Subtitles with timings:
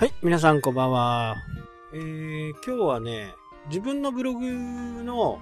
[0.00, 1.36] はい、皆さんこんばんは。
[1.92, 3.34] えー、今日はね、
[3.68, 4.46] 自分のブログ
[5.04, 5.38] の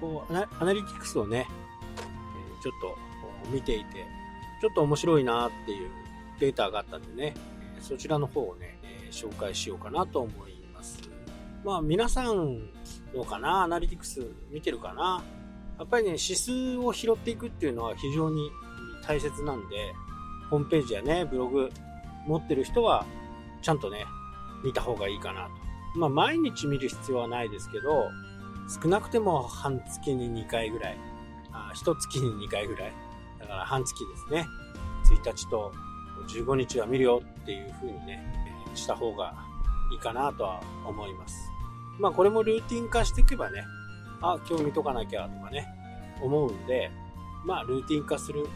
[0.00, 1.48] こうアナリティクスをね、
[1.98, 4.06] えちょっと見ていて、
[4.60, 5.90] ちょっと面白いなっていう
[6.38, 7.34] データがあったんでね、
[7.80, 11.00] そちらの方をね、え紹介しようかなと思います。
[11.64, 12.60] まあ皆さん
[13.12, 15.24] どうかなアナリティクス見てるかな
[15.80, 18.52] やっぱりね、指数を拾っていくっていうのは非常に
[19.04, 19.92] 大切なんで、
[20.48, 21.72] ホームページやね、ブログ
[22.28, 23.04] 持ってる人は
[23.66, 24.06] ちゃんとね、
[24.62, 25.98] 見た方がいいかなと。
[25.98, 28.10] まあ、毎日見る必要はないですけど、
[28.80, 30.98] 少なくても半月に2回ぐらい、
[31.50, 32.92] あ一月に2回ぐらい。
[33.40, 34.46] だから半月ですね。
[35.10, 35.72] 1日と
[36.28, 38.24] 15日は見るよっていう風にね、
[38.72, 39.34] えした方が
[39.90, 41.50] いいかなとは思います。
[41.98, 43.64] まあ、これもルーティン化していけばね、
[44.22, 45.66] あ、今日見とかなきゃとかね、
[46.22, 46.92] 思うんで、
[47.44, 48.46] まあ、ルーティン化する。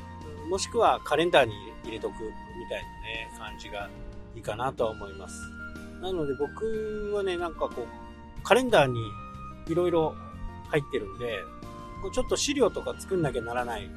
[0.48, 2.20] もしくはカレンダーに入れとくみ
[2.68, 3.90] たいなね、感じが
[4.34, 5.50] いいかなとは思います。
[6.00, 9.00] なので僕はね、なんかこう、カレンダーに
[9.66, 10.14] いろいろ
[10.68, 11.44] 入ってるんで、
[12.12, 13.90] ちょっと資料とか作んなきゃならない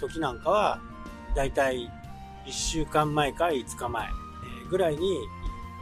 [0.00, 0.80] 時なんかは、
[1.34, 1.90] だいたい
[2.46, 4.08] 1週間前か5日前
[4.70, 5.18] ぐらいに、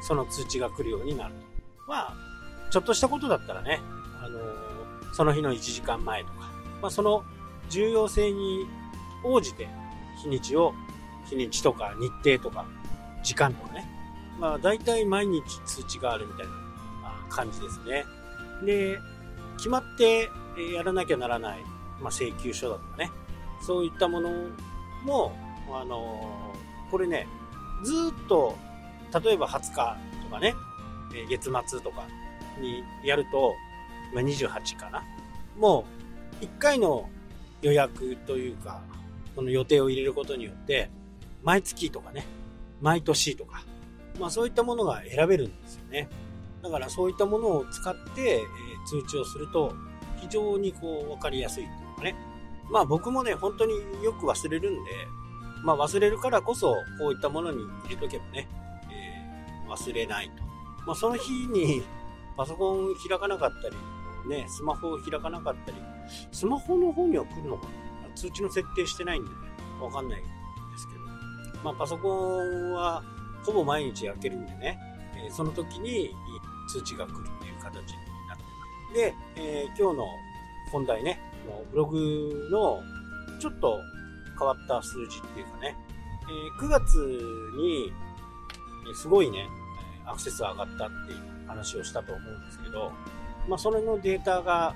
[0.03, 1.41] その通知が来るようになると。
[1.87, 2.15] まあ、
[2.71, 3.81] ちょっとしたことだったらね、
[4.23, 4.71] あのー
[5.13, 6.35] その日の1時間前とか、
[6.81, 7.25] まあその
[7.69, 8.67] 重要性に
[9.25, 9.69] 応じて
[10.23, 10.73] 日にちを、
[11.29, 12.67] 日にちとか日程とか
[13.23, 13.87] 時間とかね、
[14.39, 16.53] まあ大体毎日通知があるみたいな
[17.29, 18.05] 感じですね。
[18.65, 18.99] で、
[19.57, 20.31] 決まって
[20.75, 21.65] やらなきゃならない、
[22.01, 23.11] まあ請求書だとかね、
[23.61, 24.31] そういったもの
[25.05, 25.33] も、
[25.73, 26.55] あの
[26.91, 27.27] これね、
[27.85, 28.57] ずっと、
[29.23, 30.55] 例えば20日とかね、
[31.29, 32.07] 月末とか
[32.61, 33.55] にやると、
[34.15, 35.05] まあ、28かな。
[35.57, 35.85] も
[36.41, 37.09] う、1回の
[37.63, 38.81] 予約というか、
[39.37, 40.91] この予定を入れることによって、
[41.43, 42.27] 毎月とかね、
[42.81, 43.63] 毎年とか、
[44.19, 46.09] まあそういったものが選べるんですよね。
[46.63, 48.41] だからそういったものを使って、え
[48.87, 49.75] 通知をすると、
[50.17, 52.15] 非常にこう分かりやすいっていうかね。
[52.71, 54.91] まあ僕もね、本当によく忘れるんで、
[55.65, 58.49] まあ忘れるからこそ、こういったものに入れとけばね、
[58.91, 60.43] えー忘れないと。
[60.87, 61.83] まあその日に
[62.37, 63.77] パソコン開かなかったり、
[64.29, 65.79] ね、スマホを開かなかったり、
[66.33, 67.67] スマホの方には来るのか
[68.09, 68.15] な？
[68.15, 69.37] 通知の設定してないんでね、
[69.81, 70.27] わかんないけ。
[71.65, 72.09] まあパソコ
[72.43, 73.03] ンは
[73.45, 74.79] ほぼ毎日開けるんでね、
[75.27, 76.11] えその時に
[76.69, 77.97] 通知が来るっていう形に
[78.29, 78.95] なってます。
[78.95, 80.07] で、えー今日の
[80.73, 82.81] 本題ね、もうブログの
[83.41, 83.81] ちょっと
[84.39, 85.77] 変わった数字っていうかね、
[86.29, 86.95] えー9月
[87.57, 87.93] に
[88.95, 89.49] すごいね、
[90.07, 92.93] アクセス上がったっていう話をしたと思うんですけど、
[93.49, 94.75] まあ、それのデータが、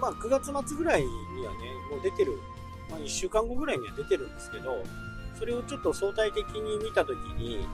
[0.00, 1.06] まあ、9月末ぐらいに
[1.46, 1.58] はね、
[1.90, 2.38] もう出てる、
[2.90, 4.82] まあ、1週間後ぐらいには出てるんですけど、
[5.38, 7.66] それをちょっと相対的に見たときに、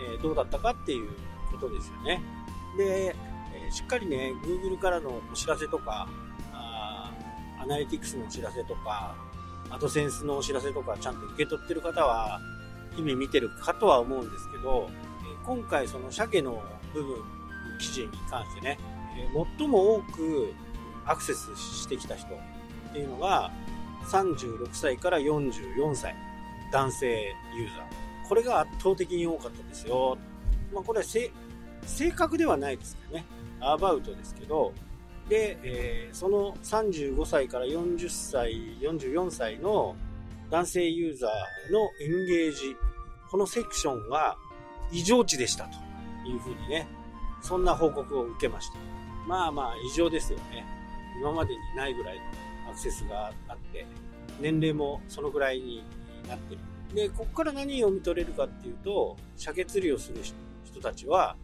[0.00, 1.10] えーどうだったかっていう
[1.50, 2.22] ことですよね。
[2.76, 3.14] で、
[3.54, 6.08] えーしっかりね、Google からのお知らせとか、
[6.52, 7.10] あ
[7.62, 9.14] アナリティクスのお知らせとか、
[9.70, 12.40] アドセンスのお知らせとかちゃんと受け取ってる方は、
[12.94, 16.62] 日々見てるかとは思うんですけど、え今回その鮭の
[16.92, 17.24] 部分の、
[17.78, 18.78] 記事に関してね、
[19.16, 20.52] え最も多く
[21.06, 23.50] アクセスしてきた人っていうのが、
[24.10, 26.14] 36歳から44歳、
[26.72, 28.28] 男性ユーザー。
[28.28, 30.16] これが圧倒的に多かったですよ。
[30.72, 31.30] まあこれは正
[32.12, 33.24] 確ではないですけどね。
[33.60, 34.72] アバウトですけど、
[35.28, 39.94] で、えーその35歳から40歳、44歳の
[40.50, 42.76] 男性ユーザーのエンゲージ、
[43.30, 44.36] このセクションが
[44.90, 45.70] 異常値でしたと
[46.28, 46.86] いうふうにね、
[47.40, 48.78] そんな報告を受けました。
[49.26, 50.64] まあまあ異常ですよね。
[51.20, 52.16] 今までにないぐらい
[52.64, 53.86] のアクセスがあって、
[54.40, 55.84] 年齢もそのぐらいに
[56.32, 56.60] なってる。
[56.94, 60.20] で、ここから何を見取れるかっていうと、鮭釣りをする
[60.64, 61.36] 人たちは、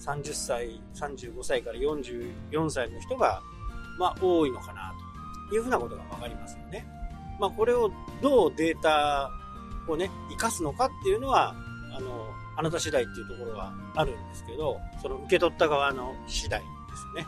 [0.00, 3.40] 30歳、35歳から44歳の人が、
[3.98, 4.92] まあ多いのかな
[5.48, 6.86] というふうなことがわかりますよね。
[7.38, 7.90] まあこれを
[8.20, 9.30] どうデータ
[9.88, 11.54] をね、活かすのかっていうのは、
[11.96, 16.66] あの、あなた次第っていうところはあるんですけど、その受け取った側の次第で
[16.96, 17.26] すね。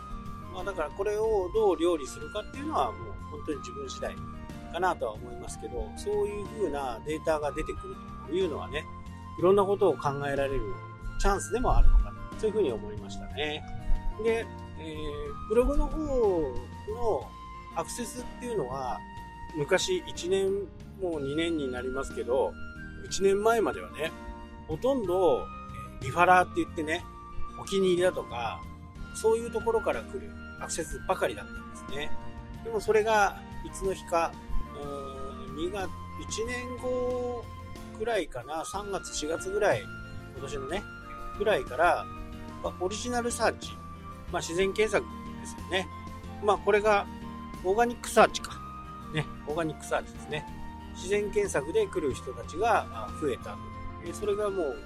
[0.53, 2.95] まあだからこれをどう料理するかっていうのはもう
[3.31, 4.15] 本当に自分次第
[4.69, 8.85] かなとは思いますけど、そういう風なデータが出てくるというのはね、
[9.39, 10.61] いろんなことを考えられる
[11.21, 13.65] チャンスでもあるのかな、そういう風に思いましたね。
[14.23, 14.47] で、
[14.81, 17.31] えーブログの方の
[17.75, 18.99] アクセスっていうのは、
[19.57, 20.51] 昔1年、
[21.01, 22.53] もう2年になりますけど、
[23.11, 24.13] 1年前まではね、
[24.67, 25.47] ほとんど
[26.03, 27.05] リファラーって言ってね、
[27.61, 28.61] お気に入りだとか、
[29.15, 30.31] そういうところから来る
[30.61, 32.11] アクセスばかりだったんですね。
[32.65, 34.33] でもそれがいつの日か、
[35.57, 35.89] 2月、
[36.41, 37.45] 1年後
[37.99, 39.83] ぐらいかな、3月、4月ぐらい、
[40.35, 40.83] 今年のね、
[41.39, 42.07] ぐらいから、
[42.63, 43.73] ま、 original search、
[44.33, 45.05] まあ、自然検索
[45.41, 45.89] ですよね。
[46.45, 47.07] まあ、これが
[47.65, 48.57] organic search か。
[49.15, 50.47] ね、 organic search ですね。
[50.95, 53.59] 自然検索で来る人たちが増えたと。
[54.13, 54.77] それがもう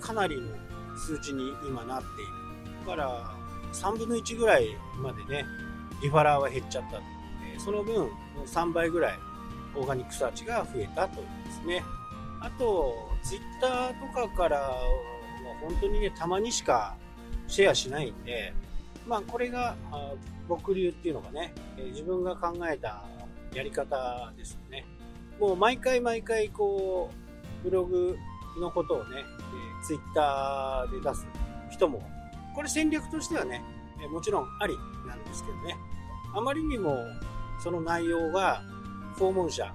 [0.00, 0.48] かなりの
[0.96, 2.86] 数値に今なっている。
[2.86, 3.34] だから、
[3.72, 5.44] 3分の1ぐらいまでね、
[6.02, 7.00] リファラーは減っちゃった。
[7.60, 8.10] その分、
[8.46, 9.18] 3倍ぐらい
[9.76, 11.84] オーガニックサーチが増えたというですね。
[12.40, 14.78] あと、ツイッターとかからは
[15.60, 16.96] 本当にね、たまにしか
[17.46, 18.52] シェアしないんで、
[19.06, 19.76] まあこれが
[20.48, 23.04] 僕流っていうのがね、自分が考えた
[23.54, 24.84] やり方ですよね。
[25.40, 27.10] もう毎回毎回こ
[27.62, 28.16] う、ブログ
[28.60, 29.24] のことをね、
[29.84, 31.26] ツイッターで出す
[31.70, 32.02] 人も、
[32.54, 33.62] これ戦略としてはね、
[34.10, 34.74] もちろんあり
[35.06, 35.76] なんですけどね、
[36.34, 36.96] あまりにも
[37.60, 38.62] その内容が
[39.18, 39.72] 訪問者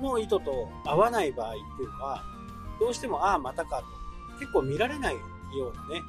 [0.00, 2.22] の意図と合わない場合っていうのは、
[2.80, 3.84] どうしても、ああ、またかと、
[4.38, 5.20] 結構見られないよ
[5.74, 6.02] うなね、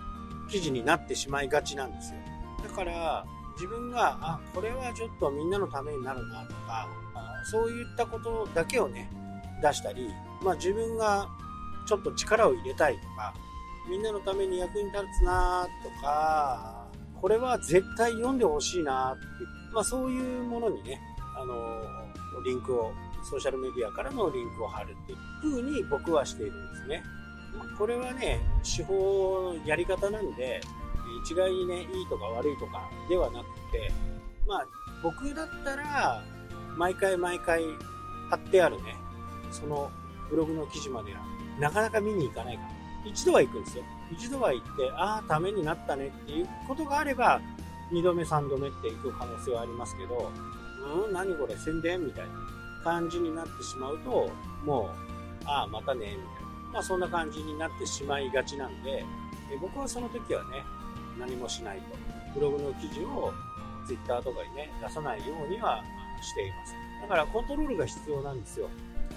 [0.50, 2.20] 記事になってしまいがちなんですよ。
[2.64, 6.88] だから、自分が、あ、これはちょっとみんなのためになるなとか、
[7.44, 9.10] そういったことだけをね、
[9.62, 10.10] 出したり、
[10.44, 11.28] まあ自分が
[11.88, 13.34] ちょっと力を入れたいとか、
[13.90, 16.88] みんなのために役に立つなとか、
[17.20, 19.22] これは絶対読んでほしいなって、
[19.74, 21.02] まあそういうものにね、
[21.40, 21.82] あの、
[22.44, 22.92] リンクを、
[23.24, 27.04] ソーシャルメディアからのリンクを貼るっていう風に僕はしているんですね。
[27.78, 30.62] これはね、手法のやり方なんで、
[31.24, 33.92] 一概にね、いいとか悪いとかではなくて、
[34.48, 34.68] まあ、
[35.04, 36.24] 僕だったら、
[36.78, 37.64] 毎回毎回
[38.30, 38.96] 貼ってあるね、
[39.52, 39.92] その
[40.30, 41.20] ブログの記事までは、
[41.60, 42.70] なかなか見に行かないから。
[43.06, 43.84] 一度は行くんですよ。
[44.12, 47.42] 一度は行って、ああ、ためになったねっていうことがあれば、
[47.92, 50.32] 二度目、三度目って行く可能性はありますけど、
[51.06, 52.34] うん、何これ、宣伝みたいな
[52.84, 54.30] 感じになってしまうと、
[54.66, 54.90] も
[55.44, 56.30] う、ああ、またね、みたいな。
[56.74, 59.04] まあ、そんな感じになってしまいがちなんで、
[59.52, 60.64] え僕はその時はね、
[61.20, 61.84] 何もしないと。
[62.36, 63.34] ブログの記事を
[63.88, 65.84] Twitter とかにね、出さないようには
[66.22, 66.74] しています。
[67.02, 68.70] だからコントロールが必要なんですよ。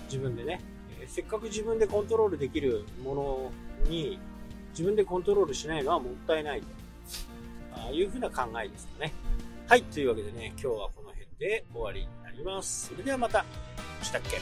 [0.06, 0.60] 自分でね。
[1.00, 3.52] えせっかく自分でコントロールできるもの
[3.90, 4.18] に、
[4.70, 6.66] 自分でコントロールしないのはもったいないと。
[7.74, 9.12] あいうふうな考えですかね。
[9.68, 9.82] はい。
[9.82, 10.90] というわけでね、今日は
[11.42, 12.86] で終わりになります。
[12.86, 13.44] それではまた。
[14.00, 14.38] したっけ？